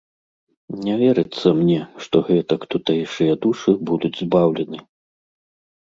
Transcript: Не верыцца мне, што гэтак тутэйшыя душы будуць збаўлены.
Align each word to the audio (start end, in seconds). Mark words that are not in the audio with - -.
Не 0.85 0.95
верыцца 1.01 1.47
мне, 1.59 1.77
што 2.07 2.23
гэтак 2.31 2.61
тутэйшыя 2.77 3.39
душы 3.47 3.79
будуць 3.91 4.15
збаўлены. 4.25 4.77